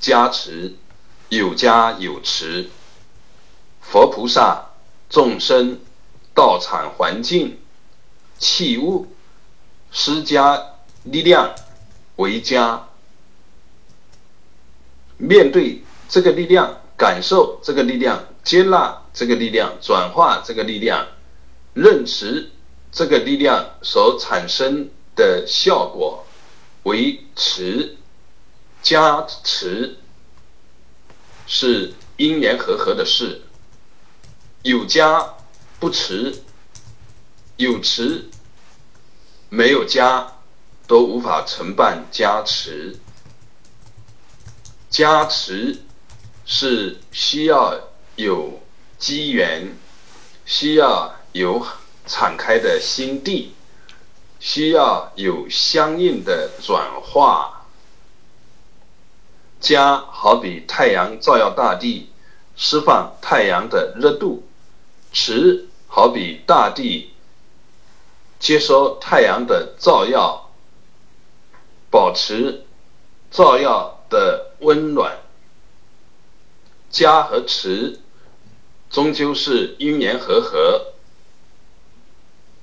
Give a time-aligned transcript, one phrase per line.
[0.00, 0.76] 加持，
[1.28, 2.70] 有加有持。
[3.80, 4.70] 佛菩萨、
[5.10, 5.80] 众生、
[6.34, 7.58] 道场环境、
[8.38, 9.08] 器物，
[9.90, 10.62] 施加
[11.04, 11.54] 力量
[12.16, 12.86] 为加。
[15.16, 21.06] 面对这个力量，感受这个力量，接纳这个力量，转化这个力量，
[21.74, 22.50] 认识
[22.92, 26.24] 这个力量所产生的效果
[26.84, 27.97] 为持，
[28.88, 29.98] 加持
[31.46, 33.42] 是因缘和合的事。
[34.62, 35.34] 有加
[35.78, 36.42] 不持，
[37.58, 38.30] 有持
[39.50, 40.38] 没有加
[40.86, 42.98] 都无法承办加持。
[44.88, 45.82] 加持
[46.46, 47.78] 是需要
[48.16, 48.62] 有
[48.98, 49.76] 机缘，
[50.46, 51.66] 需要有
[52.06, 53.52] 敞开的心地，
[54.40, 57.57] 需要有相应的转化。
[59.60, 62.10] 加好比太阳照耀大地，
[62.56, 64.44] 释放太阳的热度。
[65.12, 67.14] 池好比大地
[68.38, 70.50] 接收太阳的照耀，
[71.90, 72.66] 保持
[73.30, 75.18] 照耀的温暖。
[76.90, 78.00] 加和池
[78.90, 80.92] 终究是因缘和合，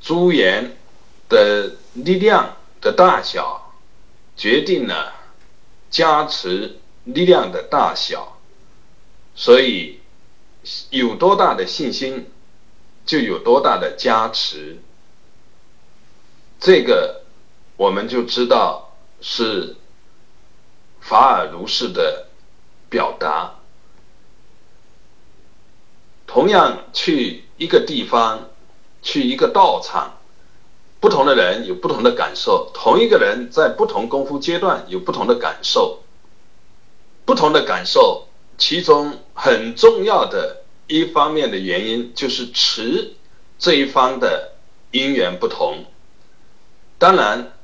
[0.00, 0.76] 诸缘
[1.28, 3.72] 的力量的大小
[4.36, 5.12] 决定了
[5.90, 8.38] 加持力量的大小，
[9.34, 10.00] 所以
[10.90, 12.28] 有多大的信心。
[13.04, 14.78] 就有多大的加持，
[16.60, 17.24] 这个
[17.76, 19.74] 我们就知道是
[21.00, 22.28] 法尔如是的
[22.88, 23.56] 表达。
[26.28, 28.50] 同样去一个地方，
[29.02, 30.20] 去一个道场，
[31.00, 32.70] 不同的人有不同的感受。
[32.72, 36.01] 同一个人在不同功夫阶段有不同的感受，
[37.24, 38.28] 不同的感受，
[38.58, 40.58] 其中很重要的。
[40.88, 43.14] 一方面的原因就是持
[43.58, 44.52] 这一方的
[44.90, 45.86] 因缘不同，
[46.98, 47.54] 当然，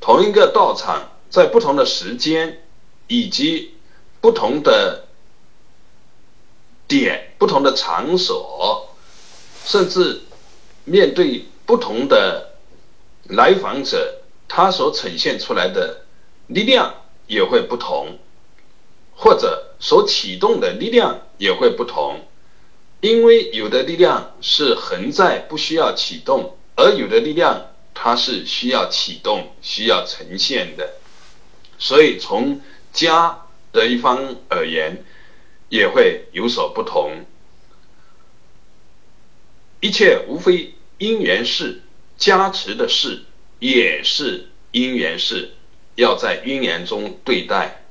[0.00, 2.60] 同一个道场在不同的时间
[3.06, 3.76] 以及
[4.20, 5.06] 不同的
[6.86, 8.94] 点、不同的场所，
[9.64, 10.20] 甚至
[10.84, 12.50] 面对不同的
[13.28, 16.02] 来访者，他所呈现出来的
[16.48, 16.92] 力量
[17.26, 18.18] 也会不同，
[19.18, 22.20] 或者所启动的力量也会不同。
[23.00, 30.94] 因为有的力量是横在不需要启动，而有的力量它是需要启动、需要呈现的，
[31.78, 32.60] 所以从
[32.92, 33.42] 家
[33.72, 35.04] 的一方而言，
[35.68, 37.24] 也会有所不同。
[39.80, 41.82] 一切无非因缘事，
[42.16, 43.24] 加持的事
[43.60, 45.52] 也是因缘事，
[45.94, 47.84] 要在因缘中对待。